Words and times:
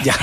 Ya, 0.04 0.14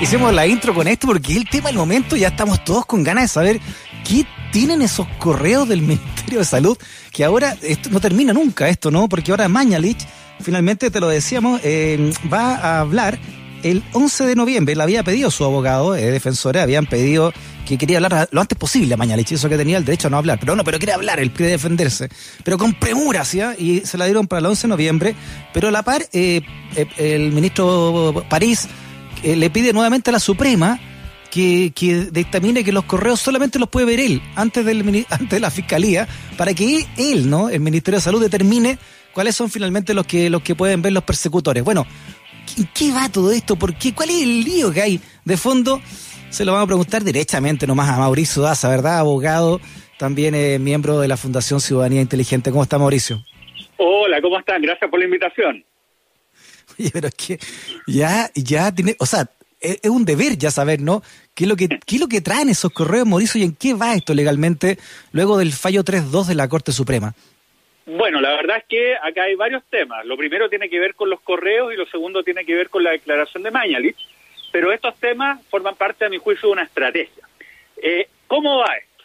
hicimos 0.00 0.32
la 0.32 0.46
intro 0.46 0.72
con 0.74 0.88
esto 0.88 1.06
porque 1.06 1.36
el 1.36 1.48
tema 1.48 1.68
del 1.68 1.76
momento. 1.76 2.16
Ya 2.16 2.28
estamos 2.28 2.64
todos 2.64 2.86
con 2.86 3.04
ganas 3.04 3.24
de 3.24 3.28
saber 3.28 3.60
qué 4.08 4.26
tienen 4.50 4.80
esos 4.80 5.06
correos 5.18 5.68
del 5.68 5.82
Ministerio 5.82 6.38
de 6.38 6.44
Salud, 6.44 6.78
que 7.12 7.24
ahora 7.24 7.56
esto 7.62 7.90
no 7.90 8.00
termina 8.00 8.32
nunca 8.32 8.68
esto, 8.68 8.90
¿no? 8.90 9.08
Porque 9.08 9.32
ahora 9.32 9.48
Mañalich, 9.48 10.06
finalmente 10.40 10.90
te 10.90 11.00
lo 11.00 11.08
decíamos, 11.08 11.60
eh, 11.64 12.12
va 12.32 12.54
a 12.56 12.80
hablar 12.80 13.18
el 13.62 13.82
11 13.92 14.26
de 14.26 14.36
noviembre, 14.36 14.76
le 14.76 14.82
había 14.82 15.02
pedido 15.02 15.30
su 15.30 15.44
abogado, 15.44 15.96
eh, 15.96 16.10
defensores, 16.10 16.62
habían 16.62 16.86
pedido 16.86 17.32
que 17.66 17.76
quería 17.76 17.98
hablar 17.98 18.28
lo 18.30 18.40
antes 18.40 18.56
posible 18.56 18.94
a 18.94 18.96
Mañalich, 18.96 19.32
eso 19.32 19.48
que 19.48 19.56
tenía 19.56 19.76
el 19.76 19.84
derecho 19.84 20.06
a 20.06 20.10
no 20.10 20.18
hablar, 20.18 20.38
pero 20.38 20.54
no, 20.54 20.62
pero 20.62 20.78
quiere 20.78 20.92
hablar, 20.92 21.18
él 21.18 21.32
quiere 21.32 21.52
defenderse, 21.52 22.08
pero 22.44 22.58
con 22.58 22.74
premura, 22.74 23.24
¿sí? 23.24 23.40
Y 23.58 23.80
se 23.80 23.98
la 23.98 24.04
dieron 24.04 24.28
para 24.28 24.40
el 24.40 24.46
11 24.46 24.62
de 24.62 24.68
noviembre, 24.68 25.14
pero 25.52 25.68
a 25.68 25.70
la 25.72 25.82
par, 25.82 26.06
eh, 26.12 26.42
eh, 26.76 26.86
el 26.96 27.32
ministro 27.32 28.24
París 28.30 28.68
eh, 29.22 29.36
le 29.36 29.50
pide 29.50 29.72
nuevamente 29.72 30.10
a 30.10 30.12
la 30.12 30.20
Suprema 30.20 30.78
que, 31.30 31.72
que, 31.74 32.06
dictamine 32.10 32.64
que 32.64 32.72
los 32.72 32.84
correos 32.84 33.20
solamente 33.20 33.58
los 33.58 33.68
puede 33.68 33.86
ver 33.86 34.00
él 34.00 34.22
antes, 34.34 34.64
del, 34.64 35.06
antes 35.10 35.30
de 35.30 35.40
la 35.40 35.50
Fiscalía, 35.50 36.08
para 36.36 36.54
que 36.54 36.86
él, 36.96 37.28
¿no? 37.28 37.48
El 37.48 37.60
Ministerio 37.60 37.98
de 37.98 38.02
Salud 38.02 38.20
determine 38.20 38.78
cuáles 39.12 39.34
son 39.34 39.50
finalmente 39.50 39.94
los 39.94 40.06
que, 40.06 40.30
los 40.30 40.42
que 40.42 40.54
pueden 40.54 40.82
ver 40.82 40.92
los 40.92 41.04
persecutores. 41.04 41.64
Bueno, 41.64 41.86
¿en 42.56 42.68
qué 42.74 42.92
va 42.92 43.08
todo 43.08 43.32
esto? 43.32 43.56
¿Por 43.56 43.74
qué? 43.74 43.94
¿Cuál 43.94 44.10
es 44.10 44.22
el 44.22 44.44
lío 44.44 44.72
que 44.72 44.82
hay 44.82 45.00
de 45.24 45.36
fondo? 45.36 45.80
Se 46.30 46.44
lo 46.44 46.52
vamos 46.52 46.64
a 46.64 46.68
preguntar 46.68 47.04
directamente 47.04 47.66
nomás 47.66 47.88
a 47.88 47.98
Mauricio 47.98 48.42
Daza, 48.42 48.68
¿verdad? 48.68 48.98
Abogado, 48.98 49.60
también 49.98 50.34
eh, 50.34 50.58
miembro 50.58 51.00
de 51.00 51.08
la 51.08 51.16
Fundación 51.16 51.60
Ciudadanía 51.60 52.00
Inteligente. 52.00 52.50
¿Cómo 52.50 52.62
está 52.62 52.78
Mauricio? 52.78 53.22
Hola, 53.78 54.20
¿cómo 54.20 54.38
están? 54.38 54.62
Gracias 54.62 54.90
por 54.90 54.98
la 54.98 55.04
invitación. 55.04 55.64
Pero 56.92 57.08
es 57.08 57.14
que 57.14 57.38
ya, 57.86 58.30
ya 58.34 58.74
tiene, 58.74 58.96
o 58.98 59.06
sea, 59.06 59.28
es, 59.60 59.78
es 59.82 59.90
un 59.90 60.04
deber 60.04 60.36
ya 60.36 60.50
saber, 60.50 60.80
¿no? 60.80 61.02
¿Qué 61.34 61.44
es, 61.44 61.48
lo 61.48 61.56
que, 61.56 61.68
¿Qué 61.68 61.96
es 61.96 62.00
lo 62.00 62.08
que 62.08 62.20
traen 62.20 62.48
esos 62.48 62.72
correos, 62.72 63.06
Mauricio, 63.06 63.40
y 63.40 63.44
en 63.44 63.54
qué 63.54 63.74
va 63.74 63.94
esto 63.94 64.14
legalmente 64.14 64.78
luego 65.12 65.38
del 65.38 65.52
fallo 65.52 65.84
3.2 65.84 66.26
de 66.26 66.34
la 66.34 66.48
Corte 66.48 66.72
Suprema? 66.72 67.14
Bueno, 67.86 68.20
la 68.20 68.30
verdad 68.30 68.56
es 68.58 68.64
que 68.68 68.96
acá 68.96 69.24
hay 69.24 69.36
varios 69.36 69.62
temas. 69.70 70.04
Lo 70.06 70.16
primero 70.16 70.48
tiene 70.48 70.68
que 70.68 70.80
ver 70.80 70.94
con 70.94 71.08
los 71.08 71.20
correos 71.20 71.72
y 71.72 71.76
lo 71.76 71.86
segundo 71.86 72.24
tiene 72.24 72.44
que 72.44 72.54
ver 72.54 72.68
con 72.68 72.82
la 72.82 72.90
declaración 72.90 73.44
de 73.44 73.52
Mañalich, 73.52 73.96
pero 74.50 74.72
estos 74.72 74.96
temas 74.96 75.40
forman 75.50 75.76
parte, 75.76 76.04
a 76.04 76.08
mi 76.08 76.18
juicio, 76.18 76.48
de 76.48 76.52
una 76.52 76.64
estrategia. 76.64 77.28
Eh, 77.80 78.08
¿Cómo 78.26 78.58
va 78.58 78.76
esto? 78.76 79.04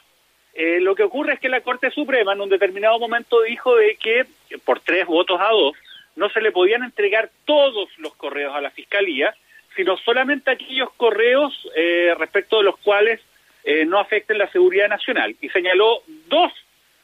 Eh, 0.54 0.80
lo 0.80 0.96
que 0.96 1.04
ocurre 1.04 1.34
es 1.34 1.40
que 1.40 1.48
la 1.48 1.62
Corte 1.62 1.92
Suprema 1.92 2.34
en 2.34 2.42
un 2.42 2.50
determinado 2.50 2.98
momento 2.98 3.42
dijo 3.42 3.76
de 3.76 3.96
que 3.96 4.26
por 4.66 4.80
tres 4.80 5.06
votos 5.06 5.40
a 5.40 5.50
dos 5.50 5.76
no 6.16 6.30
se 6.30 6.42
le 6.42 6.52
podían 6.52 6.84
entregar 6.84 7.32
todos 7.46 7.90
los 7.98 8.16
correos 8.16 8.56
a 8.56 8.62
la 8.62 8.72
Fiscalía, 8.72 9.34
sino 9.76 9.98
solamente 9.98 10.52
aquellos 10.52 10.92
correos 10.94 11.54
eh, 11.76 12.14
respecto 12.18 12.58
de 12.58 12.64
los 12.64 12.78
cuales 12.78 13.22
eh, 13.64 13.86
no 13.86 14.00
afecten 14.00 14.38
la 14.38 14.52
seguridad 14.52 14.90
nacional. 14.90 15.36
Y 15.42 15.50
señaló 15.50 16.02
dos 16.28 16.52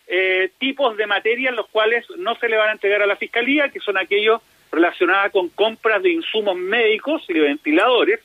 eh, 0.07 0.51
tipos 0.57 0.97
de 0.97 1.07
materia 1.07 1.49
en 1.49 1.55
los 1.55 1.67
cuales 1.67 2.05
no 2.17 2.35
se 2.35 2.49
le 2.49 2.57
van 2.57 2.69
a 2.69 2.73
entregar 2.73 3.01
a 3.01 3.05
la 3.05 3.15
Fiscalía, 3.15 3.69
que 3.69 3.79
son 3.79 3.97
aquellos 3.97 4.41
relacionados 4.71 5.31
con 5.31 5.49
compras 5.49 6.01
de 6.01 6.11
insumos 6.11 6.55
médicos 6.55 7.23
y 7.27 7.33
de 7.33 7.41
ventiladores, 7.41 8.19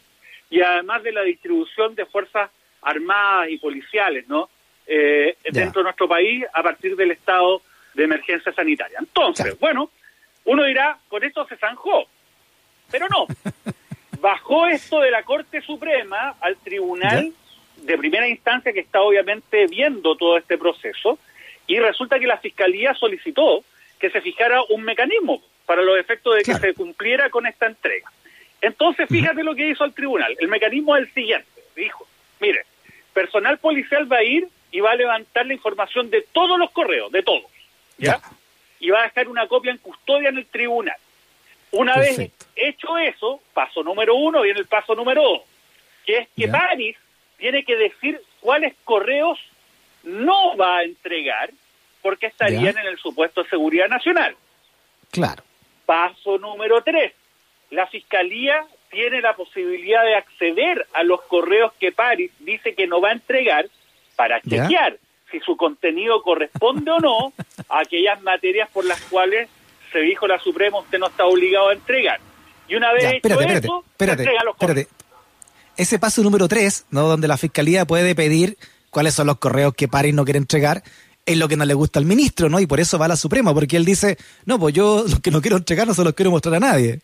y 0.50 0.60
además 0.60 1.02
de 1.02 1.12
la 1.12 1.22
distribución 1.22 1.94
de 1.94 2.06
fuerzas 2.06 2.50
armadas 2.82 3.48
y 3.50 3.58
policiales, 3.58 4.28
¿no? 4.28 4.48
Eh, 4.86 5.36
dentro 5.44 5.80
de 5.80 5.84
nuestro 5.84 6.08
país 6.08 6.44
a 6.52 6.62
partir 6.62 6.96
del 6.96 7.12
estado 7.12 7.62
de 7.94 8.04
emergencia 8.04 8.52
sanitaria. 8.52 8.98
Entonces, 8.98 9.52
ya. 9.52 9.58
bueno, 9.60 9.90
uno 10.44 10.64
dirá, 10.64 10.98
con 11.08 11.22
esto 11.24 11.46
se 11.46 11.56
zanjó, 11.56 12.06
pero 12.90 13.06
no. 13.08 13.26
Bajó 14.20 14.66
esto 14.66 15.00
de 15.00 15.10
la 15.10 15.24
Corte 15.24 15.60
Suprema 15.62 16.36
al 16.40 16.56
Tribunal 16.56 17.32
de 17.76 17.98
Primera 17.98 18.28
Instancia 18.28 18.72
que 18.72 18.80
está 18.80 19.02
obviamente 19.02 19.66
viendo 19.66 20.16
todo 20.16 20.38
este 20.38 20.56
proceso 20.58 21.18
y 21.66 21.78
resulta 21.78 22.18
que 22.18 22.26
la 22.26 22.38
Fiscalía 22.38 22.94
solicitó 22.94 23.64
que 23.98 24.10
se 24.10 24.20
fijara 24.20 24.62
un 24.70 24.82
mecanismo 24.82 25.42
para 25.66 25.82
los 25.82 25.98
efectos 25.98 26.36
de 26.36 26.42
claro. 26.42 26.60
que 26.60 26.66
se 26.68 26.74
cumpliera 26.74 27.30
con 27.30 27.46
esta 27.46 27.66
entrega. 27.66 28.10
Entonces, 28.60 29.08
fíjate 29.08 29.36
uh 29.36 29.40
-huh. 29.40 29.44
lo 29.44 29.54
que 29.54 29.68
hizo 29.68 29.84
el 29.84 29.94
tribunal. 29.94 30.36
El 30.38 30.48
mecanismo 30.48 30.96
es 30.96 31.04
el 31.04 31.14
siguiente. 31.14 31.48
Dijo, 31.74 32.06
mire, 32.40 32.64
personal 33.12 33.58
policial 33.58 34.10
va 34.10 34.18
a 34.18 34.24
ir 34.24 34.46
y 34.70 34.80
va 34.80 34.92
a 34.92 34.96
levantar 34.96 35.46
la 35.46 35.54
información 35.54 36.10
de 36.10 36.22
todos 36.32 36.58
los 36.58 36.70
correos, 36.70 37.10
de 37.10 37.22
todos. 37.22 37.50
¿ya? 37.98 38.18
ya. 38.18 38.20
Y 38.82 38.90
va 38.90 39.00
a 39.00 39.04
dejar 39.04 39.28
una 39.28 39.46
copia 39.46 39.70
en 39.70 39.78
custodia 39.78 40.28
en 40.28 40.38
el 40.38 40.46
tribunal. 40.46 40.96
Una 41.70 41.94
Perfecto. 41.94 42.46
vez 42.54 42.68
hecho 42.68 42.98
eso, 42.98 43.40
paso 43.54 43.82
número 43.82 44.14
uno 44.14 44.42
viene 44.42 44.58
el 44.58 44.66
paso 44.66 44.94
número 44.94 45.22
dos, 45.22 45.42
que 46.04 46.18
es 46.18 46.28
que 46.36 46.46
ya. 46.46 46.52
París 46.52 46.96
tiene 47.38 47.64
que 47.64 47.76
decir 47.76 48.20
cuáles 48.40 48.74
correos 48.84 49.38
no 50.02 50.56
va 50.56 50.78
a 50.78 50.82
entregar 50.82 51.50
porque 52.02 52.26
estarían 52.26 52.74
ya. 52.74 52.80
en 52.80 52.88
el 52.88 52.98
supuesto 52.98 53.44
de 53.44 53.48
seguridad 53.48 53.88
nacional. 53.88 54.36
Claro. 55.12 55.44
Paso 55.86 56.38
número 56.38 56.82
tres. 56.82 57.12
La 57.70 57.86
Fiscalía 57.86 58.66
tiene 58.90 59.20
la 59.20 59.34
posibilidad 59.34 60.04
de 60.04 60.16
acceder 60.16 60.86
a 60.92 61.04
los 61.04 61.22
correos 61.22 61.72
que 61.78 61.92
París 61.92 62.32
dice 62.40 62.74
que 62.74 62.88
no 62.88 63.00
va 63.00 63.10
a 63.10 63.12
entregar 63.12 63.66
para 64.16 64.40
chequear 64.40 64.92
¿Ya? 64.92 64.98
Si 65.32 65.40
su 65.40 65.56
contenido 65.56 66.22
corresponde 66.22 66.90
o 66.92 67.00
no 67.00 67.32
a 67.68 67.80
aquellas 67.80 68.22
materias 68.22 68.68
por 68.72 68.84
las 68.84 69.00
cuales 69.02 69.48
se 69.90 69.98
dijo 69.98 70.28
la 70.28 70.38
Suprema 70.38 70.78
usted 70.78 70.98
no 70.98 71.08
está 71.08 71.24
obligado 71.24 71.70
a 71.70 71.72
entregar. 71.72 72.20
Y 72.68 72.76
una 72.76 72.92
vez 72.92 73.02
ya, 73.02 73.10
hecho 73.10 73.28
espérate, 73.28 73.66
eso, 73.66 73.84
espérate, 73.90 74.24
los 74.44 74.54
espérate. 74.54 74.88
Ese 75.76 75.98
paso 75.98 76.22
número 76.22 76.46
tres, 76.48 76.86
¿no? 76.90 77.08
donde 77.08 77.26
la 77.26 77.36
Fiscalía 77.36 77.84
puede 77.86 78.14
pedir 78.14 78.56
cuáles 78.90 79.14
son 79.14 79.26
los 79.26 79.38
correos 79.38 79.74
que 79.74 79.88
París 79.88 80.14
no 80.14 80.24
quiere 80.24 80.38
entregar, 80.38 80.82
es 81.24 81.36
lo 81.36 81.48
que 81.48 81.56
no 81.56 81.64
le 81.64 81.74
gusta 81.74 81.98
al 81.98 82.04
ministro, 82.04 82.48
¿no? 82.48 82.60
Y 82.60 82.66
por 82.66 82.80
eso 82.80 82.98
va 82.98 83.06
a 83.06 83.08
la 83.08 83.16
Suprema, 83.16 83.54
porque 83.54 83.76
él 83.76 83.84
dice, 83.84 84.18
no, 84.44 84.58
pues 84.58 84.74
yo 84.74 85.04
los 85.08 85.20
que 85.20 85.30
no 85.30 85.40
quiero 85.40 85.56
entregar 85.56 85.86
no 85.86 85.94
se 85.94 86.04
los 86.04 86.14
quiero 86.14 86.30
mostrar 86.30 86.56
a 86.56 86.60
nadie. 86.60 87.00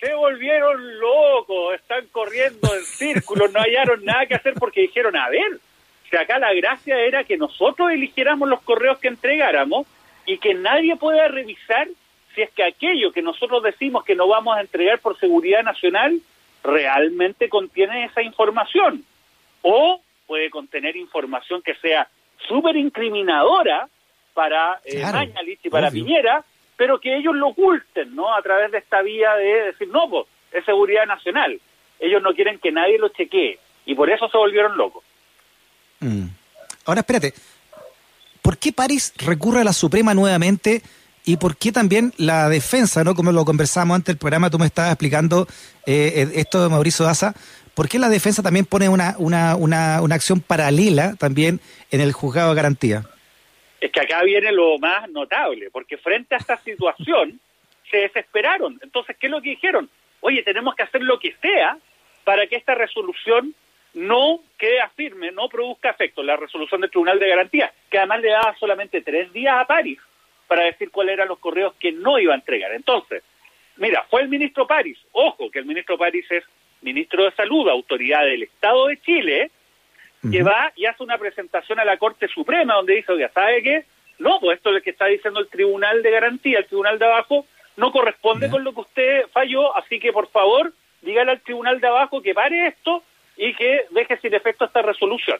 Se 0.00 0.14
volvieron 0.14 0.98
locos, 0.98 1.74
están 1.74 2.06
corriendo 2.10 2.74
en 2.74 2.84
círculos, 2.84 3.52
no 3.52 3.60
hallaron 3.60 4.04
nada 4.04 4.26
que 4.26 4.34
hacer 4.34 4.54
porque 4.54 4.82
dijeron, 4.82 5.16
a 5.16 5.28
ver, 5.28 5.60
si 6.10 6.16
acá 6.16 6.38
la 6.38 6.52
gracia 6.52 6.98
era 6.98 7.24
que 7.24 7.36
nosotros 7.36 7.92
eligiéramos 7.92 8.48
los 8.48 8.60
correos 8.62 8.98
que 8.98 9.08
entregáramos 9.08 9.86
y 10.26 10.38
que 10.38 10.54
nadie 10.54 10.96
pueda 10.96 11.28
revisar 11.28 11.88
si 12.34 12.42
es 12.42 12.50
que 12.50 12.64
aquello 12.64 13.12
que 13.12 13.22
nosotros 13.22 13.62
decimos 13.62 14.04
que 14.04 14.14
no 14.14 14.26
vamos 14.28 14.56
a 14.56 14.60
entregar 14.60 14.98
por 14.98 15.18
seguridad 15.18 15.62
nacional 15.62 16.20
realmente 16.62 17.48
contiene 17.48 18.04
esa 18.04 18.22
información. 18.22 19.04
O 19.62 20.00
puede 20.26 20.50
contener 20.50 20.96
información 20.96 21.62
que 21.62 21.74
sea 21.76 22.08
súper 22.48 22.76
incriminadora 22.76 23.88
para 24.34 24.80
eh, 24.84 25.00
claro, 25.00 25.18
Mañalich 25.18 25.60
y 25.64 25.70
para 25.70 25.88
obvio. 25.88 26.04
Piñera, 26.04 26.44
pero 26.76 27.00
que 27.00 27.16
ellos 27.16 27.34
lo 27.34 27.48
oculten, 27.48 28.14
¿no? 28.14 28.34
A 28.34 28.42
través 28.42 28.70
de 28.70 28.78
esta 28.78 29.02
vía 29.02 29.34
de 29.34 29.64
decir, 29.64 29.88
no, 29.88 30.08
pues, 30.08 30.26
es 30.52 30.64
seguridad 30.64 31.06
nacional. 31.06 31.60
Ellos 31.98 32.22
no 32.22 32.32
quieren 32.32 32.58
que 32.58 32.72
nadie 32.72 32.98
lo 32.98 33.08
chequee. 33.10 33.58
Y 33.86 33.94
por 33.94 34.10
eso 34.10 34.28
se 34.28 34.38
volvieron 34.38 34.76
locos. 34.76 35.04
Mm. 36.00 36.26
Ahora, 36.86 37.00
espérate. 37.00 37.34
¿Por 38.42 38.58
qué 38.58 38.72
París 38.72 39.12
recurre 39.18 39.60
a 39.60 39.64
la 39.64 39.72
Suprema 39.72 40.14
nuevamente 40.14 40.82
y 41.24 41.36
por 41.36 41.56
qué 41.56 41.72
también 41.72 42.12
la 42.16 42.48
defensa, 42.48 43.04
¿no? 43.04 43.14
Como 43.14 43.32
lo 43.32 43.44
conversamos 43.44 43.94
antes 43.94 44.14
del 44.14 44.18
programa, 44.18 44.50
tú 44.50 44.58
me 44.58 44.66
estabas 44.66 44.92
explicando 44.92 45.46
eh, 45.86 46.32
esto 46.34 46.62
de 46.62 46.70
Mauricio 46.70 47.04
Daza. 47.04 47.34
¿Por 47.74 47.88
qué 47.88 47.98
la 47.98 48.08
defensa 48.08 48.42
también 48.42 48.64
pone 48.64 48.88
una, 48.88 49.14
una, 49.18 49.56
una, 49.56 50.02
una 50.02 50.14
acción 50.14 50.40
paralela 50.40 51.14
también 51.16 51.60
en 51.90 52.00
el 52.00 52.12
juzgado 52.12 52.50
de 52.50 52.56
garantía? 52.56 53.04
Es 53.80 53.92
que 53.92 54.00
acá 54.00 54.22
viene 54.22 54.52
lo 54.52 54.78
más 54.78 55.08
notable, 55.10 55.70
porque 55.70 55.96
frente 55.98 56.34
a 56.34 56.38
esta 56.38 56.58
situación 56.58 57.40
se 57.90 57.98
desesperaron. 57.98 58.78
Entonces, 58.82 59.16
¿qué 59.18 59.26
es 59.26 59.30
lo 59.30 59.40
que 59.40 59.50
dijeron? 59.50 59.88
Oye, 60.20 60.42
tenemos 60.42 60.74
que 60.74 60.82
hacer 60.82 61.02
lo 61.02 61.18
que 61.18 61.34
sea 61.40 61.78
para 62.24 62.46
que 62.46 62.56
esta 62.56 62.74
resolución 62.74 63.54
no 63.94 64.40
quede 64.58 64.80
firme, 64.96 65.32
no 65.32 65.48
produzca 65.48 65.90
efecto, 65.90 66.22
la 66.22 66.36
resolución 66.36 66.80
del 66.80 66.90
Tribunal 66.90 67.18
de 67.18 67.28
Garantía, 67.28 67.72
que 67.90 67.98
además 67.98 68.20
le 68.20 68.30
daba 68.30 68.56
solamente 68.58 69.00
tres 69.00 69.32
días 69.32 69.56
a 69.58 69.66
París 69.66 69.98
para 70.46 70.64
decir 70.64 70.90
cuáles 70.90 71.14
eran 71.14 71.28
los 71.28 71.38
correos 71.38 71.74
que 71.78 71.92
no 71.92 72.18
iba 72.18 72.32
a 72.32 72.36
entregar. 72.36 72.72
Entonces, 72.72 73.22
mira, 73.76 74.04
fue 74.10 74.22
el 74.22 74.28
ministro 74.28 74.66
París, 74.66 74.98
ojo, 75.12 75.50
que 75.50 75.58
el 75.58 75.64
ministro 75.64 75.96
París 75.96 76.26
es 76.30 76.44
ministro 76.82 77.24
de 77.24 77.32
Salud, 77.32 77.68
autoridad 77.68 78.24
del 78.24 78.44
Estado 78.44 78.86
de 78.86 79.00
Chile, 79.00 79.50
uh 80.22 80.26
-huh. 80.26 80.32
que 80.32 80.42
va 80.42 80.72
y 80.76 80.86
hace 80.86 81.02
una 81.02 81.18
presentación 81.18 81.78
a 81.78 81.84
la 81.84 81.96
Corte 81.98 82.28
Suprema 82.28 82.74
donde 82.74 82.96
dice, 82.96 83.12
oiga, 83.12 83.30
¿sabe 83.32 83.62
qué? 83.62 83.84
No, 84.18 84.38
pues 84.40 84.58
esto 84.58 84.70
es 84.70 84.76
lo 84.76 84.82
que 84.82 84.90
está 84.90 85.06
diciendo 85.06 85.40
el 85.40 85.48
Tribunal 85.48 86.02
de 86.02 86.10
Garantía, 86.10 86.58
el 86.58 86.66
Tribunal 86.66 86.98
de 86.98 87.06
Abajo, 87.06 87.46
no 87.76 87.90
corresponde 87.90 88.46
yeah. 88.46 88.50
con 88.50 88.64
lo 88.64 88.74
que 88.74 88.80
usted 88.80 89.26
falló, 89.32 89.76
así 89.76 89.98
que 89.98 90.12
por 90.12 90.28
favor, 90.28 90.72
dígale 91.00 91.32
al 91.32 91.40
Tribunal 91.40 91.80
de 91.80 91.86
Abajo 91.86 92.20
que 92.20 92.34
pare 92.34 92.66
esto 92.66 93.02
y 93.40 93.54
que 93.54 93.86
deje 93.90 94.18
sin 94.18 94.34
efecto 94.34 94.66
esta 94.66 94.82
resolución. 94.82 95.38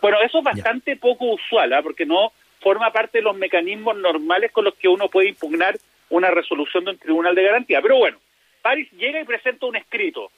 Bueno, 0.00 0.18
eso 0.22 0.38
es 0.38 0.44
bastante 0.44 0.92
yeah. 0.92 1.00
poco 1.00 1.26
usual, 1.26 1.72
¿eh? 1.72 1.80
porque 1.82 2.06
no 2.06 2.32
forma 2.60 2.92
parte 2.92 3.18
de 3.18 3.24
los 3.24 3.36
mecanismos 3.36 3.96
normales 3.96 4.52
con 4.52 4.64
los 4.64 4.74
que 4.74 4.88
uno 4.88 5.08
puede 5.08 5.30
impugnar 5.30 5.76
una 6.10 6.30
resolución 6.30 6.84
de 6.84 6.92
un 6.92 6.98
Tribunal 6.98 7.34
de 7.34 7.42
Garantía. 7.42 7.82
Pero 7.82 7.96
bueno, 7.98 8.18
París 8.62 8.88
llega 8.92 9.20
y 9.20 9.24
presenta 9.24 9.66
un 9.66 9.76
escrito 9.76 10.30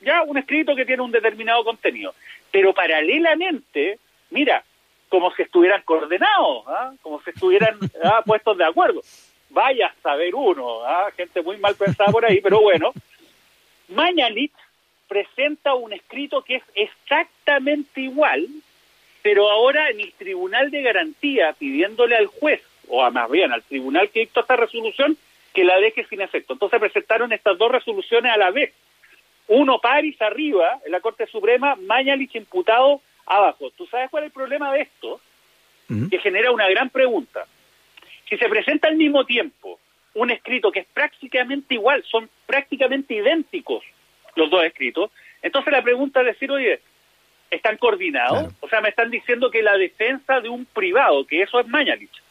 ya 0.00 0.22
un 0.22 0.38
escrito 0.38 0.74
que 0.74 0.86
tiene 0.86 1.02
un 1.02 1.12
determinado 1.12 1.64
contenido. 1.64 2.14
Pero 2.50 2.72
paralelamente, 2.72 3.98
mira, 4.30 4.64
como 5.08 5.30
si 5.34 5.42
estuvieran 5.42 5.82
coordenados, 5.82 6.64
¿ah? 6.68 6.92
como 7.02 7.20
si 7.22 7.30
estuvieran 7.30 7.78
¿ah? 8.04 8.22
puestos 8.24 8.56
de 8.56 8.64
acuerdo. 8.64 9.02
Vaya 9.50 9.88
a 9.88 10.02
saber 10.02 10.34
uno, 10.34 10.84
¿ah? 10.84 11.10
gente 11.16 11.42
muy 11.42 11.58
mal 11.58 11.74
pensada 11.74 12.10
por 12.10 12.24
ahí, 12.24 12.40
pero 12.40 12.60
bueno. 12.60 12.92
Mañalich 13.88 14.52
presenta 15.10 15.74
un 15.74 15.92
escrito 15.92 16.42
que 16.42 16.56
es 16.56 16.62
exactamente 16.76 18.00
igual, 18.00 18.46
pero 19.22 19.50
ahora 19.50 19.90
en 19.90 19.98
el 19.98 20.12
Tribunal 20.12 20.70
de 20.70 20.82
Garantía 20.82 21.52
pidiéndole 21.58 22.14
al 22.14 22.26
juez, 22.26 22.62
o 22.86 23.02
a 23.02 23.10
más 23.10 23.28
bien 23.28 23.52
al 23.52 23.64
tribunal 23.64 24.08
que 24.10 24.20
dictó 24.20 24.40
esta 24.40 24.54
resolución, 24.54 25.18
que 25.52 25.64
la 25.64 25.80
deje 25.80 26.06
sin 26.06 26.20
efecto. 26.20 26.52
Entonces 26.52 26.78
presentaron 26.78 27.32
estas 27.32 27.58
dos 27.58 27.72
resoluciones 27.72 28.32
a 28.32 28.36
la 28.36 28.52
vez. 28.52 28.72
Uno 29.48 29.80
París 29.80 30.16
arriba, 30.22 30.78
en 30.86 30.92
la 30.92 31.00
Corte 31.00 31.26
Suprema, 31.26 31.74
Mañalich 31.74 32.36
imputado 32.36 33.00
abajo. 33.26 33.70
¿Tú 33.76 33.86
sabes 33.88 34.10
cuál 34.10 34.22
es 34.22 34.28
el 34.28 34.32
problema 34.32 34.72
de 34.72 34.82
esto? 34.82 35.20
Que 36.08 36.18
genera 36.20 36.52
una 36.52 36.68
gran 36.68 36.88
pregunta. 36.88 37.46
Si 38.28 38.36
se 38.36 38.48
presenta 38.48 38.86
al 38.86 38.94
mismo 38.94 39.24
tiempo 39.24 39.80
un 40.14 40.30
escrito 40.30 40.70
que 40.70 40.80
es 40.80 40.86
prácticamente 40.86 41.74
igual, 41.74 42.04
son 42.04 42.30
prácticamente 42.46 43.14
idénticos 43.14 43.82
los 44.36 44.50
dos 44.50 44.64
escritos, 44.64 45.10
entonces 45.42 45.72
la 45.72 45.82
pregunta 45.82 46.20
es 46.20 46.26
decir, 46.26 46.50
oye, 46.50 46.80
¿están 47.50 47.76
coordinados? 47.76 48.52
O 48.60 48.68
sea, 48.68 48.80
me 48.80 48.90
están 48.90 49.10
diciendo 49.10 49.50
que 49.50 49.62
la 49.62 49.76
defensa 49.76 50.40
de 50.40 50.48
un 50.48 50.64
privado, 50.66 51.26
que 51.26 51.42
eso 51.42 51.58
es 51.60 51.66
Mañalich, 51.66 52.22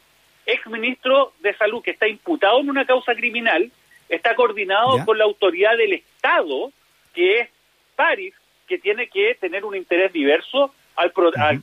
ex 0.46 0.66
ministro 0.66 1.32
de 1.40 1.54
Salud 1.56 1.82
que 1.82 1.90
está 1.90 2.08
imputado 2.08 2.60
en 2.60 2.70
una 2.70 2.84
causa 2.84 3.14
criminal, 3.14 3.70
está 4.08 4.34
coordinado 4.34 5.04
con 5.04 5.18
la 5.18 5.24
autoridad 5.24 5.76
del 5.76 5.92
Estado, 5.92 6.72
que 7.14 7.40
es 7.40 7.48
París, 7.96 8.34
que 8.66 8.78
tiene 8.78 9.08
que 9.08 9.36
tener 9.40 9.64
un 9.64 9.76
interés 9.76 10.12
diverso 10.12 10.72
al, 10.96 11.12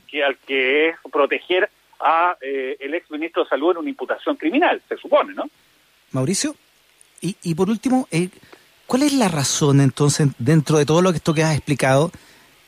que, 0.06 0.22
al 0.22 0.36
que 0.38 0.88
es 0.88 0.96
proteger 1.10 1.68
a 2.00 2.36
eh, 2.40 2.76
el 2.80 2.94
ex 2.94 3.10
ministro 3.10 3.44
de 3.44 3.48
Salud 3.48 3.72
en 3.72 3.78
una 3.78 3.90
imputación 3.90 4.36
criminal, 4.36 4.80
se 4.88 4.96
supone, 4.96 5.34
¿no? 5.34 5.44
Mauricio, 6.12 6.54
y, 7.20 7.36
y 7.42 7.54
por 7.54 7.68
último, 7.68 8.06
eh, 8.10 8.28
¿cuál 8.88 9.02
es 9.02 9.12
la 9.12 9.28
razón 9.28 9.80
entonces, 9.80 10.28
dentro 10.38 10.78
de 10.78 10.86
todo 10.86 11.02
lo 11.02 11.12
que 11.12 11.18
esto 11.18 11.34
que 11.34 11.44
has 11.44 11.54
explicado, 11.54 12.10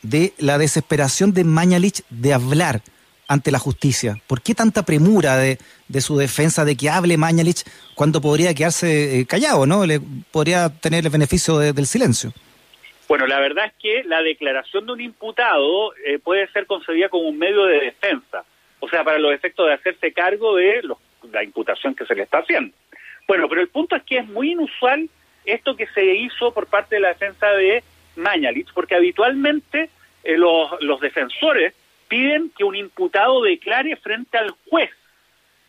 de 0.03 0.33
la 0.37 0.57
desesperación 0.57 1.33
de 1.33 1.43
Mañalich 1.43 2.03
de 2.09 2.31
hablar 2.31 2.81
ante 3.27 3.51
la 3.51 3.59
justicia? 3.59 4.15
¿Por 4.27 4.41
qué 4.41 4.53
tanta 4.53 4.85
premura 4.85 5.35
de, 5.37 5.57
de 5.89 6.01
su 6.01 6.17
defensa 6.17 6.63
de 6.63 6.77
que 6.77 6.89
hable 6.89 7.17
Mañalich 7.17 7.63
cuando 7.95 8.21
podría 8.21 8.53
quedarse 8.53 9.19
eh, 9.19 9.25
callado, 9.25 9.65
¿no? 9.65 9.81
Podría 10.31 10.69
tener 10.69 11.05
el 11.05 11.11
beneficio 11.11 11.57
del 11.57 11.85
silencio. 11.87 12.31
Bueno, 13.09 13.25
la 13.25 13.39
verdad 13.39 13.65
es 13.65 13.73
que 13.81 14.03
la 14.05 14.21
declaración 14.21 14.85
de 14.85 14.93
un 14.93 15.01
imputado 15.01 15.93
eh, 16.05 16.19
puede 16.19 16.47
ser 16.51 16.65
concedida 16.65 17.09
como 17.09 17.27
un 17.27 17.37
medio 17.37 17.65
de 17.65 17.79
defensa, 17.79 18.45
o 18.79 18.87
sea, 18.87 19.03
para 19.03 19.17
los 19.17 19.33
efectos 19.33 19.67
de 19.67 19.73
hacerse 19.73 20.13
cargo 20.13 20.55
de 20.55 20.81
la 21.33 21.43
imputación 21.43 21.95
que 21.95 22.05
se 22.05 22.15
le 22.15 22.23
está 22.23 22.37
haciendo. 22.37 22.73
Bueno, 23.27 23.49
pero 23.49 23.61
el 23.61 23.67
punto 23.69 23.95
es 23.95 24.03
que 24.03 24.19
es 24.19 24.27
muy 24.27 24.51
inusual 24.51 25.09
esto 25.45 25.75
que 25.75 25.87
se 25.87 26.05
hizo 26.05 26.53
por 26.53 26.67
parte 26.67 26.95
de 26.95 27.01
la 27.01 27.09
defensa 27.09 27.47
de 27.51 27.83
Mañalich, 28.15 28.73
porque 28.73 28.95
habitualmente 28.95 29.89
eh, 30.23 30.37
los, 30.37 30.69
los 30.81 30.99
defensores 30.99 31.73
piden 32.07 32.51
que 32.57 32.63
un 32.63 32.75
imputado 32.75 33.41
declare 33.41 33.95
frente 33.95 34.37
al 34.37 34.51
juez 34.69 34.91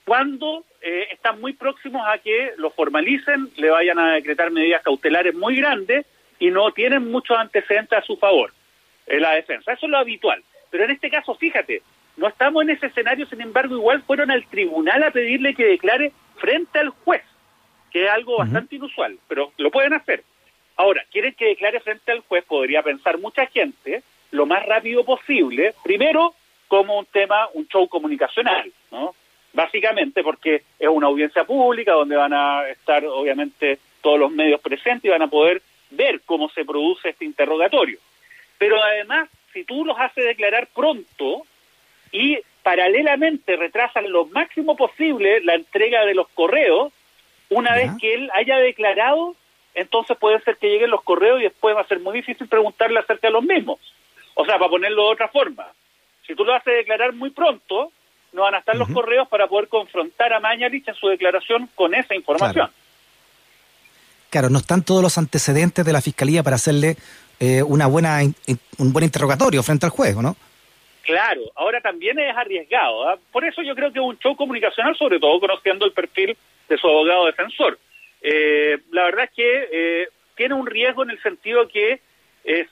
cuando 0.05 0.65
eh, 0.81 1.09
están 1.13 1.41
muy 1.41 1.53
próximos 1.53 2.03
a 2.07 2.19
que 2.19 2.53
lo 2.57 2.71
formalicen, 2.71 3.51
le 3.57 3.71
vayan 3.71 3.99
a 3.99 4.15
decretar 4.15 4.51
medidas 4.51 4.83
cautelares 4.83 5.35
muy 5.35 5.57
grandes 5.57 6.07
y 6.39 6.51
no 6.51 6.73
tienen 6.73 7.11
muchos 7.11 7.39
antecedentes 7.39 7.99
a 7.99 8.03
su 8.03 8.17
favor 8.17 8.53
en 9.07 9.23
la 9.23 9.33
defensa. 9.33 9.73
Eso 9.73 9.87
es 9.87 9.91
lo 9.91 9.99
habitual. 9.99 10.43
Pero 10.71 10.85
en 10.85 10.91
este 10.91 11.11
caso, 11.11 11.35
fíjate, 11.37 11.83
no 12.17 12.27
estamos 12.27 12.63
en 12.63 12.71
ese 12.71 12.87
escenario, 12.87 13.27
sin 13.27 13.41
embargo, 13.41 13.77
igual 13.77 14.03
fueron 14.03 14.31
al 14.31 14.45
tribunal 14.47 15.03
a 15.05 15.13
pedirle 15.13 15.55
que 15.55 15.65
declare 15.67 16.13
frente 16.37 16.81
al 16.81 16.89
juez, 16.89 17.23
que 17.93 18.05
es 18.05 18.11
algo 18.11 18.39
bastante 18.39 18.77
inusual, 18.77 19.19
pero 19.29 19.53
lo 19.59 19.71
pueden 19.71 19.93
hacer. 19.93 20.25
Ahora, 20.77 21.05
quieren 21.11 21.35
que 21.35 21.47
declare 21.47 21.81
frente 21.81 22.11
al 22.11 22.21
juez, 22.21 22.45
podría 22.45 22.83
pensar 22.83 23.19
mucha 23.19 23.47
gente, 23.47 24.03
lo 24.31 24.47
más 24.47 24.65
rápido 24.65 25.05
posible, 25.05 25.75
primero 25.85 26.35
como 26.69 26.99
un 26.99 27.07
tema, 27.07 27.49
un 27.53 27.69
show 27.69 27.87
comunicacional, 27.87 28.73
¿no? 28.91 29.15
Básicamente 29.53 30.23
porque 30.23 30.63
es 30.79 30.89
una 30.89 31.09
audiencia 31.09 31.45
pública 31.45 31.93
donde 31.93 32.17
van 32.17 32.33
a 32.33 32.67
estar, 32.69 33.05
obviamente, 33.05 33.79
todos 34.01 34.19
los 34.19 34.31
medios 34.31 34.61
presentes 34.61 35.05
y 35.05 35.11
van 35.11 35.21
a 35.21 35.29
poder 35.29 35.61
ver 35.91 36.23
cómo 36.25 36.49
se 36.49 36.65
produce 36.65 37.11
este 37.11 37.27
interrogatorio. 37.27 37.99
Pero 38.57 38.83
además, 38.83 39.29
si 39.53 39.65
tú 39.65 39.85
los 39.85 39.99
haces 39.99 40.25
declarar 40.25 40.69
pronto 40.75 41.43
y 42.11 42.39
paralelamente 42.63 43.57
retrasan 43.57 44.11
lo 44.11 44.25
máximo 44.27 44.77
posible 44.77 45.41
la 45.41 45.55
entrega 45.55 46.07
de 46.07 46.15
los 46.15 46.29
correos, 46.29 46.93
una 47.53 47.75
vez 47.75 47.91
que 48.01 48.15
él 48.15 48.31
haya 48.35 48.57
declarado, 48.57 49.35
entonces 49.75 50.17
puede 50.19 50.41
ser 50.41 50.57
que 50.57 50.69
lleguen 50.69 50.91
los 50.91 51.03
correos 51.03 51.41
y 51.41 51.45
después 51.45 51.77
va 51.77 51.81
a 51.83 51.89
ser 51.89 52.01
muy 52.01 52.15
difícil 52.15 52.49
preguntarle 52.49 52.99
acerca 52.99 53.29
de 53.29 53.33
los 53.33 53.45
mismos. 53.45 53.79
O 54.35 54.45
sea, 54.45 54.59
para 54.59 54.71
ponerlo 54.71 55.07
de 55.07 55.13
otra 55.13 55.29
forma, 55.29 55.67
si 56.27 56.35
tú 56.35 56.45
lo 56.45 56.55
haces 56.55 56.75
declarar 56.75 57.13
muy 57.13 57.31
pronto, 57.31 57.93
no 58.33 58.43
van 58.43 58.55
a 58.55 58.59
estar 58.59 58.77
los 58.77 58.89
correos 58.89 59.29
para 59.29 59.47
poder 59.47 59.69
confrontar 59.69 60.33
a 60.33 60.41
Mañalich 60.41 60.89
en 60.89 60.95
su 60.95 61.09
declaración 61.09 61.69
con 61.75 61.95
esa 61.95 62.15
información 62.15 62.71
claro, 64.33 64.49
no 64.49 64.59
están 64.59 64.83
todos 64.83 65.03
los 65.03 65.19
antecedentes 65.19 65.85
de 65.85 65.93
la 65.93 66.01
fiscalía 66.01 66.43
para 66.43 66.57
hacerle 66.57 66.97
eh, 67.39 67.63
una 67.63 67.87
buena 67.87 68.21
un 68.79 68.93
buen 68.93 69.05
interrogatorio 69.05 69.63
frente 69.63 69.85
al 69.85 69.93
juez, 69.93 70.17
¿no? 70.17 70.35
Claro, 71.03 71.43
ahora 71.55 71.81
también 71.83 72.19
es 72.19 72.35
arriesgado. 72.35 73.09
¿ah? 73.09 73.19
Por 73.31 73.45
eso 73.45 73.61
yo 73.63 73.75
creo 73.75 73.93
que 73.93 73.99
es 73.99 74.05
un 74.05 74.19
show 74.19 74.35
comunicacional, 74.35 74.97
sobre 74.97 75.21
todo 75.21 75.39
conociendo 75.39 75.85
el 75.85 75.93
perfil 75.93 76.37
de 76.69 76.79
su 76.79 76.87
abogado 76.87 77.27
defensor. 77.27 77.79
Eh, 78.21 78.79
la 78.91 79.05
verdad 79.05 79.25
es 79.25 79.31
que 79.31 79.69
eh, 79.73 80.09
tiene 80.37 80.55
un 80.55 80.67
riesgo 80.67 81.03
en 81.03 81.11
el 81.11 81.23
sentido 81.23 81.69
que, 81.69 82.01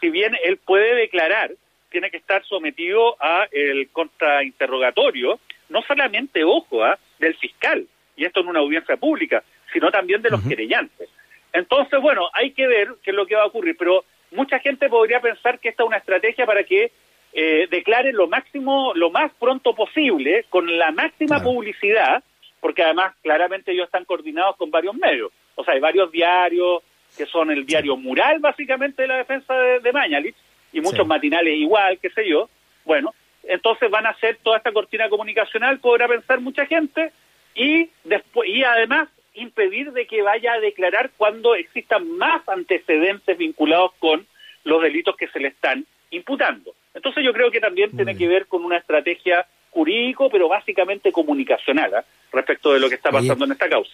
si 0.00 0.10
bien 0.10 0.36
él 0.42 0.56
puede 0.58 0.94
declarar, 0.94 1.52
tiene 1.90 2.10
que 2.10 2.16
estar 2.16 2.44
sometido 2.44 3.16
a 3.20 3.46
el 3.50 3.88
contrainterrogatorio, 3.90 5.38
no 5.68 5.82
solamente, 5.82 6.42
ojo, 6.44 6.84
¿ah? 6.84 6.98
del 7.18 7.36
fiscal, 7.36 7.86
y 8.16 8.24
esto 8.24 8.40
en 8.40 8.48
una 8.48 8.60
audiencia 8.60 8.96
pública, 8.96 9.42
sino 9.72 9.90
también 9.90 10.22
de 10.22 10.30
los 10.30 10.42
querellantes. 10.46 11.08
Entonces, 11.52 12.00
bueno, 12.00 12.28
hay 12.32 12.52
que 12.52 12.66
ver 12.66 12.88
qué 13.02 13.10
es 13.10 13.16
lo 13.16 13.26
que 13.26 13.34
va 13.34 13.42
a 13.42 13.46
ocurrir, 13.46 13.76
pero 13.76 14.04
mucha 14.30 14.58
gente 14.60 14.88
podría 14.88 15.20
pensar 15.20 15.58
que 15.58 15.70
esta 15.70 15.82
es 15.82 15.88
una 15.88 15.98
estrategia 15.98 16.46
para 16.46 16.64
que 16.64 16.92
eh, 17.32 17.68
declaren 17.70 18.16
lo 18.16 18.28
máximo, 18.28 18.92
lo 18.94 19.10
más 19.10 19.32
pronto 19.38 19.74
posible, 19.74 20.44
con 20.48 20.78
la 20.78 20.90
máxima 20.90 21.42
publicidad, 21.42 22.22
porque 22.60 22.82
además 22.82 23.14
claramente 23.22 23.72
ellos 23.72 23.86
están 23.86 24.04
coordinados 24.04 24.56
con 24.56 24.70
varios 24.70 24.94
medios. 24.94 25.32
O 25.54 25.64
sea, 25.64 25.74
hay 25.74 25.80
varios 25.80 26.10
diarios 26.10 26.82
que 27.16 27.26
son 27.26 27.50
el 27.50 27.66
diario 27.66 27.96
mural, 27.96 28.38
básicamente, 28.38 29.02
de 29.02 29.08
la 29.08 29.16
defensa 29.16 29.54
de, 29.54 29.80
de 29.80 29.92
Mañalich, 29.92 30.36
y 30.72 30.80
muchos 30.80 31.06
matinales 31.06 31.56
igual, 31.56 31.98
qué 31.98 32.10
sé 32.10 32.28
yo. 32.28 32.48
Bueno, 32.84 33.12
entonces 33.42 33.90
van 33.90 34.06
a 34.06 34.10
hacer 34.10 34.38
toda 34.42 34.58
esta 34.58 34.72
cortina 34.72 35.08
comunicacional, 35.08 35.80
podrá 35.80 36.06
pensar 36.06 36.40
mucha 36.40 36.66
gente, 36.66 37.12
y 37.54 37.90
después 38.04 38.48
y 38.48 38.62
además 38.62 39.08
impedir 39.34 39.92
de 39.92 40.06
que 40.06 40.22
vaya 40.22 40.52
a 40.54 40.60
declarar 40.60 41.10
cuando 41.16 41.54
existan 41.54 42.16
más 42.16 42.48
antecedentes 42.48 43.36
vinculados 43.36 43.92
con 43.98 44.26
los 44.64 44.82
delitos 44.82 45.16
que 45.16 45.28
se 45.28 45.40
le 45.40 45.48
están 45.48 45.86
imputando. 46.10 46.74
Entonces 46.94 47.24
yo 47.24 47.32
creo 47.32 47.50
que 47.50 47.60
también 47.60 47.94
tiene 47.94 48.16
que 48.16 48.28
ver 48.28 48.46
con 48.46 48.64
una 48.64 48.76
estrategia 48.76 49.46
jurídico, 49.70 50.28
pero 50.30 50.48
básicamente 50.48 51.12
comunicacional, 51.12 51.94
¿ah? 51.94 52.04
respecto 52.32 52.72
de 52.72 52.80
lo 52.80 52.88
que 52.88 52.96
está 52.96 53.10
pasando 53.10 53.44
en 53.44 53.52
esta 53.52 53.68
causa. 53.68 53.92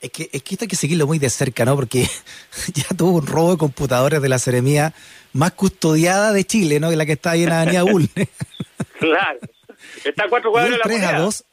Es 0.00 0.10
que, 0.10 0.28
es 0.32 0.42
que 0.42 0.54
esto 0.54 0.64
hay 0.64 0.68
que 0.68 0.76
seguirlo 0.76 1.06
muy 1.06 1.20
de 1.20 1.30
cerca, 1.30 1.64
¿no? 1.64 1.76
Porque 1.76 2.06
ya 2.74 2.96
tuvo 2.96 3.18
un 3.18 3.26
robo 3.26 3.52
de 3.52 3.58
computadores 3.58 4.20
de 4.20 4.28
la 4.28 4.38
seremía 4.38 4.92
más 5.32 5.52
custodiada 5.52 6.32
de 6.32 6.44
Chile, 6.44 6.80
¿no? 6.80 6.90
Que 6.90 6.96
la 6.96 7.06
que 7.06 7.12
está 7.12 7.32
ahí 7.32 7.44
en 7.44 7.50
la 7.50 7.62
Avenida 7.62 7.82
Bull. 7.90 8.08
claro. 8.98 9.38
Está 10.04 10.24
a 10.24 10.28
cuatro 10.28 10.50
cuadros 10.50 10.72
de 10.72 10.78
la 10.78 10.84
3 10.84 11.02
a 11.02 11.18
2, 11.18 11.44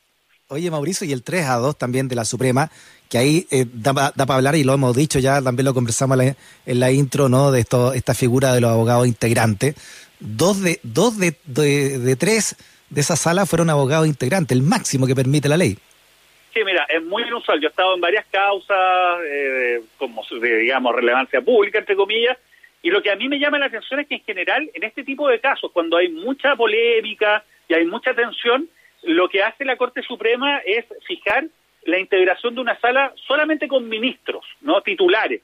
Oye, 0.52 0.72
Mauricio, 0.72 1.06
y 1.06 1.14
el 1.14 1.22
3 1.22 1.46
a 1.46 1.56
2 1.58 1.78
también 1.78 2.08
de 2.08 2.16
la 2.16 2.26
Suprema, 2.26 2.72
que 3.08 3.20
ahí 3.20 3.48
eh, 3.52 3.68
da, 3.72 3.94
para 3.94 4.36
hablar 4.36 4.56
y 4.56 4.64
lo 4.64 4.74
hemos 4.74 4.96
dicho 4.96 5.20
ya, 5.20 5.42
también 5.44 5.66
lo 5.66 5.76
conversamos 5.76 6.20
en 6.20 6.80
la, 6.80 6.92
intro, 6.92 7.30
¿no? 7.30 7.52
De 7.52 7.60
esto, 7.60 7.94
esta 7.94 8.16
figura 8.16 8.54
de 8.54 8.62
los 8.62 8.72
abogados 8.72 9.06
integrantes. 9.06 9.76
Dos 10.20 10.62
de, 10.62 10.80
dos 10.82 11.18
de, 11.18 11.36
de, 11.46 12.16
tres 12.16 12.56
de 12.90 13.02
esa 13.02 13.16
sala 13.16 13.46
fueron 13.46 13.70
abogados 13.70 14.08
integrantes, 14.08 14.56
el 14.58 14.64
máximo 14.64 15.08
que 15.08 15.16
permite 15.16 15.50
la 15.50 15.58
ley. 15.58 15.78
Sí, 16.54 16.64
mira, 16.66 16.86
es 16.90 17.04
muy 17.04 17.24
inusual. 17.24 17.60
Yo 17.62 17.68
he 17.68 17.70
estado 17.70 17.94
en 17.94 18.02
varias 18.02 18.26
causas, 18.32 19.20
eh, 19.26 19.82
como 19.98 20.24
de, 20.42 20.58
digamos, 20.58 20.96
relevancia 20.96 21.42
pública, 21.42 21.80
entre 21.80 21.96
comillas, 21.96 22.38
y 22.82 22.90
lo 22.90 23.02
que 23.02 23.12
a 23.12 23.16
mí 23.16 23.28
me 23.28 23.40
llama 23.40 23.60
la 23.60 23.66
atención 23.68 24.00
es 24.00 24.08
que 24.08 24.16
en 24.16 24.24
general, 24.24 24.70
en 24.74 24.84
este 24.84 25.04
tipo 25.04 25.28
de 25.28 25.40
casos, 25.40 25.72
cuando 25.72 25.98
hay 25.98 26.10
mucha 26.10 26.56
polémica 26.56 27.44
y 27.68 27.74
hay 27.74 27.86
mucha 27.86 28.14
tensión, 28.14 28.70
lo 29.04 29.30
que 29.30 29.44
hace 29.44 29.66
la 29.66 29.78
Corte 29.78 30.02
Suprema 30.02 30.60
es 30.60 30.86
fijar 31.06 31.46
la 31.86 32.00
integración 32.00 32.56
de 32.56 32.62
una 32.62 32.80
sala 32.80 33.14
solamente 33.28 33.68
con 33.68 33.88
ministros, 33.88 34.46
no 34.62 34.82
titulares. 34.82 35.42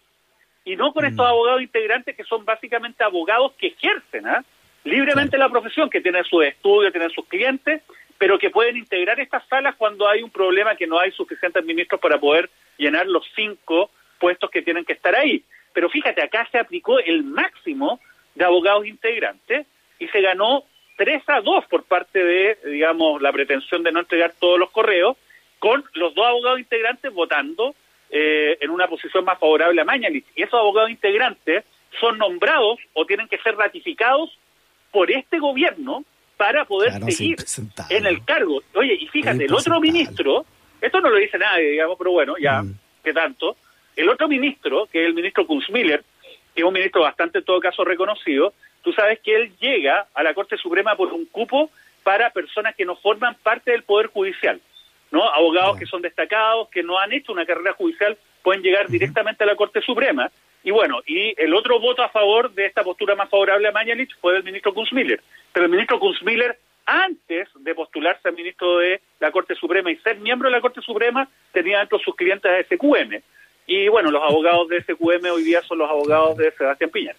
y 0.63 0.75
no 0.75 0.93
con 0.93 1.05
estos 1.05 1.25
abogados 1.25 1.61
integrantes 1.61 2.15
que 2.15 2.23
son 2.23 2.43
básicamente 2.43 3.03
abogados 3.03 3.53
que 3.59 3.67
ejercen 3.67 4.27
¿ah? 4.27 4.43
Libremente 4.85 5.37
la 5.37 5.49
profesión, 5.49 5.89
que 5.89 5.99
tienen 5.99 6.23
sus 6.23 6.45
estudios, 6.45 6.93
tienen 6.93 7.09
sus 7.09 7.25
clientes, 7.25 7.81
pero 8.17 8.39
que 8.39 8.49
pueden 8.49 8.77
integrar 8.77 9.19
estas 9.19 9.45
salas 9.47 9.75
cuando 9.75 10.07
hay 10.07 10.23
un 10.23 10.29
problema 10.29 10.75
que 10.75 10.87
no 10.87 10.97
hay 10.97 11.11
suficientes 11.11 11.65
ministros 11.65 11.99
para 11.99 12.19
poder 12.19 12.49
llenar 12.77 13.07
los 13.07 13.25
cinco 13.35 13.91
puestos 14.19 14.49
que 14.49 14.61
tienen 14.61 14.85
que 14.85 14.93
estar 14.93 15.13
ahí. 15.15 15.43
Pero 15.73 15.89
fíjate, 15.89 16.23
acá 16.23 16.47
se 16.51 16.57
aplicó 16.57 16.99
el 16.99 17.23
máximo 17.23 17.99
de 18.35 18.45
abogados 18.45 18.85
integrantes 18.85 19.67
y 19.99 20.07
se 20.07 20.21
ganó 20.21 20.63
3 20.97 21.23
a 21.27 21.41
2 21.41 21.65
por 21.65 21.83
parte 21.83 22.23
de, 22.23 22.57
digamos, 22.65 23.21
la 23.21 23.33
pretensión 23.33 23.83
de 23.83 23.91
no 23.91 23.99
entregar 23.99 24.33
todos 24.39 24.59
los 24.59 24.71
correos, 24.71 25.17
con 25.59 25.83
los 25.93 26.13
dos 26.13 26.25
abogados 26.25 26.59
integrantes 26.59 27.11
votando 27.11 27.75
eh, 28.11 28.57
en 28.61 28.69
una 28.69 28.87
posición 28.87 29.25
más 29.25 29.39
favorable 29.39 29.81
a 29.81 29.85
Mañalich. 29.85 30.25
Y 30.35 30.43
esos 30.43 30.59
abogados 30.59 30.91
integrantes 30.91 31.65
son 31.99 32.17
nombrados 32.17 32.79
o 32.93 33.05
tienen 33.05 33.27
que 33.27 33.39
ser 33.39 33.55
ratificados 33.55 34.37
por 34.95 35.11
este 35.11 35.39
gobierno 35.39 36.05
para 36.37 36.63
poder 36.63 37.03
seguir 37.11 37.35
en 37.89 38.05
el 38.05 38.23
cargo. 38.23 38.63
Oye, 38.75 38.93
y 38.93 39.07
fíjate, 39.07 39.43
el 39.43 39.53
otro 39.53 39.81
ministro, 39.81 40.45
esto 40.79 41.01
no 41.01 41.09
lo 41.09 41.17
dice 41.17 41.37
nadie, 41.37 41.71
digamos, 41.71 41.97
pero 41.97 42.11
bueno, 42.11 42.35
ya, 42.39 42.61
mm. 42.61 42.79
que 43.03 43.11
tanto, 43.11 43.57
el 43.93 44.07
otro 44.07 44.29
ministro, 44.29 44.87
que 44.89 45.01
es 45.01 45.07
el 45.07 45.13
ministro 45.13 45.45
Kunzmiller, 45.45 46.01
que 46.53 46.61
es 46.61 46.63
un 46.63 46.71
ministro 46.71 47.01
bastante, 47.01 47.39
en 47.39 47.43
todo 47.43 47.59
caso, 47.59 47.83
reconocido, 47.83 48.53
tú 48.81 48.93
sabes 48.93 49.19
que 49.19 49.35
él 49.35 49.51
llega 49.59 50.07
a 50.13 50.23
la 50.23 50.33
Corte 50.33 50.55
Suprema 50.55 50.95
por 50.95 51.11
un 51.11 51.25
cupo 51.25 51.69
para 52.01 52.29
personas 52.29 52.73
que 52.73 52.85
no 52.85 52.95
forman 52.95 53.35
parte 53.43 53.71
del 53.71 53.83
Poder 53.83 54.07
Judicial, 54.07 54.61
¿no? 55.11 55.29
Abogados 55.29 55.77
que 55.77 55.85
son 55.85 56.01
destacados, 56.01 56.69
que 56.69 56.83
no 56.83 56.97
han 56.97 57.11
hecho 57.11 57.33
una 57.33 57.45
carrera 57.45 57.73
judicial, 57.73 58.17
pueden 58.41 58.63
llegar 58.63 58.87
directamente 58.87 59.43
a 59.43 59.47
la 59.47 59.57
Corte 59.57 59.81
Suprema. 59.81 60.31
Y 60.65 60.71
bueno, 60.71 60.99
y 61.05 61.39
el 61.39 61.53
otro 61.53 61.79
voto 61.79 62.01
a 62.01 62.09
favor 62.09 62.51
de 62.51 62.65
esta 62.65 62.83
postura 62.83 63.15
más 63.15 63.29
favorable 63.29 63.67
a 63.67 63.71
Mañalich 63.71 64.09
fue 64.19 64.33
del 64.33 64.43
ministro 64.43 64.73
Kunzmiller. 64.73 65.21
Pero 65.53 65.67
el 65.67 65.71
ministro 65.71 65.99
Kunzmiller, 65.99 66.57
antes 66.87 67.49
de 67.59 67.75
postularse 67.75 68.27
a 68.27 68.31
ministro 68.31 68.79
de 68.79 68.99
la 69.19 69.31
Corte 69.31 69.53
Suprema 69.53 69.91
y 69.91 69.97
ser 69.97 70.19
miembro 70.19 70.49
de 70.49 70.55
la 70.55 70.61
Corte 70.61 70.81
Suprema, 70.81 71.29
tenía 71.53 71.77
dentro 71.79 71.99
sus 71.99 72.15
clientes 72.15 72.51
a 72.51 72.63
SQM. 72.63 73.21
Y 73.67 73.87
bueno, 73.89 74.09
los 74.09 74.23
abogados 74.23 74.67
de 74.69 74.81
SQM 74.81 75.31
hoy 75.31 75.43
día 75.43 75.61
son 75.61 75.77
los 75.77 75.89
abogados 75.89 76.35
de 76.37 76.51
Sebastián 76.57 76.89
Piñera. 76.89 77.15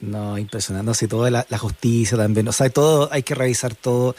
No, 0.00 0.36
impresionante. 0.36 0.90
Así 0.90 1.08
toda 1.08 1.30
la, 1.30 1.58
justicia 1.58 2.18
también. 2.18 2.46
O 2.48 2.52
sea, 2.52 2.68
todo, 2.68 3.08
hay 3.10 3.22
que 3.22 3.34
revisar 3.34 3.74
todo. 3.74 4.14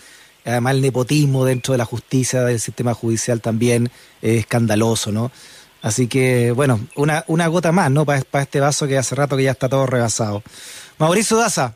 Además, 0.46 0.74
el 0.74 0.82
nepotismo 0.82 1.46
dentro 1.46 1.74
de 1.74 1.78
la 1.78 1.86
justicia, 1.86 2.42
del 2.42 2.60
sistema 2.60 2.96
judicial 2.96 3.40
también 3.40 3.92
es 4.24 4.40
escandaloso, 4.40 5.12
¿no? 5.12 5.32
Así 5.84 6.08
que, 6.08 6.52
bueno, 6.52 6.80
una, 6.96 7.26
una 7.28 7.48
gota 7.48 7.74
más, 7.74 7.92
¿no? 7.92 8.06
Para, 8.06 8.24
este 8.42 8.62
vaso 8.62 8.88
que 8.88 8.98
hace 8.98 9.16
rato 9.16 9.36
que 9.36 9.44
ya 9.44 9.52
está 9.52 9.68
todo 9.68 9.86
rebasado. 9.86 10.42
Mauricio 10.98 11.36
Daza, 11.36 11.76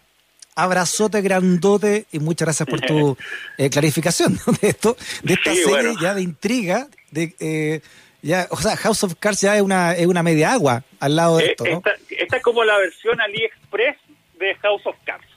abrazote 0.56 1.22
grandote 1.22 2.06
y 2.14 2.20
muchas 2.20 2.46
gracias 2.46 2.70
por 2.70 2.80
tu 2.80 3.18
eh, 3.58 3.70
clarificación 3.70 4.40
de 4.62 4.70
esto, 4.70 4.96
de 5.24 5.34
esta 5.34 5.54
serie 5.54 5.94
ya 6.02 6.14
de 6.14 6.22
intriga, 6.22 6.88
de 7.12 7.36
eh, 7.42 7.82
ya, 8.22 8.48
o 8.50 8.56
sea, 8.56 8.78
House 8.78 9.04
of 9.04 9.16
Cards 9.20 9.42
ya 9.42 9.58
es 9.58 9.62
una, 9.62 9.94
es 9.94 10.08
una 10.08 10.24
media 10.24 10.54
agua 10.54 10.84
al 11.02 11.18
lado 11.18 11.38
de 11.38 11.44
eh, 11.44 11.50
esto, 11.52 11.66
¿no? 11.66 11.84
Esta, 12.10 12.38
es 12.38 12.44
como 12.44 12.64
la 12.64 12.78
versión 12.78 13.20
AliExpress 13.20 13.98
de 14.40 14.56
House 14.56 14.86
of 14.86 14.96
Cards. 15.04 15.28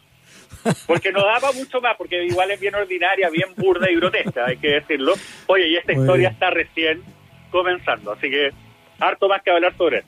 Porque 0.87 1.11
no 1.11 1.25
daba 1.25 1.51
mucho 1.53 1.81
más, 1.81 1.97
porque 1.97 2.23
igual 2.25 2.53
es 2.53 2.61
bien 2.61 2.75
ordinaria, 2.77 3.31
bien 3.31 3.49
burda 3.57 3.91
y 3.91 3.97
grotesca, 3.97 4.47
hay 4.47 4.59
que 4.59 4.69
decirlo. 4.69 5.15
Oye, 5.47 5.69
y 5.69 5.77
esta 5.77 5.93
historia 5.93 6.29
está 6.29 6.51
recién 6.51 7.03
comenzando, 7.51 8.13
así 8.13 8.31
que 8.31 8.51
harto 8.99 9.29
más 9.29 9.43
que 9.43 9.51
hablar 9.51 9.77
sobre. 9.77 10.05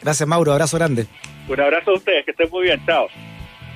Gracias, 0.00 0.28
Mauro. 0.28 0.52
Abrazo 0.52 0.78
grande. 0.78 1.06
Un 1.48 1.60
abrazo 1.60 1.92
a 1.92 1.94
ustedes, 1.94 2.24
que 2.24 2.30
estén 2.32 2.50
muy 2.50 2.64
bien. 2.64 2.84
Chao. 2.86 3.08